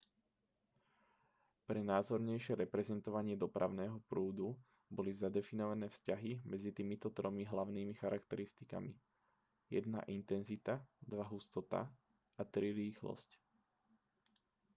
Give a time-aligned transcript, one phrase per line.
[1.69, 4.47] pre názornejšie reprezentovanie dopravného prúdu
[4.97, 8.91] boli zadefinované vzťahy medzi týmito tromi hlavnými charakteristikami:
[9.69, 9.85] 1
[10.17, 10.73] intenzita
[11.05, 11.81] 2 hustota
[12.33, 13.29] a 3 rýchlosť